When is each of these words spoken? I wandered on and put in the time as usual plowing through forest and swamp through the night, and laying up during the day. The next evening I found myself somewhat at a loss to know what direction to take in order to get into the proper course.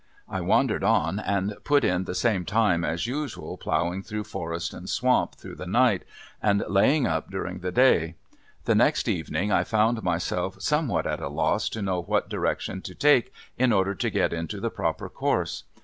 I 0.27 0.41
wandered 0.41 0.83
on 0.83 1.19
and 1.19 1.53
put 1.63 1.83
in 1.83 2.05
the 2.05 2.15
time 2.47 2.83
as 2.83 3.05
usual 3.05 3.55
plowing 3.55 4.01
through 4.01 4.23
forest 4.23 4.73
and 4.73 4.89
swamp 4.89 5.35
through 5.35 5.53
the 5.57 5.67
night, 5.67 6.05
and 6.41 6.63
laying 6.67 7.05
up 7.05 7.29
during 7.29 7.59
the 7.59 7.71
day. 7.71 8.15
The 8.65 8.73
next 8.73 9.07
evening 9.07 9.51
I 9.51 9.63
found 9.63 10.01
myself 10.01 10.59
somewhat 10.59 11.05
at 11.05 11.19
a 11.21 11.29
loss 11.29 11.69
to 11.69 11.83
know 11.83 12.01
what 12.01 12.29
direction 12.29 12.81
to 12.81 12.95
take 12.95 13.31
in 13.59 13.71
order 13.71 13.93
to 13.93 14.09
get 14.09 14.33
into 14.33 14.59
the 14.59 14.71
proper 14.71 15.07
course. 15.07 15.65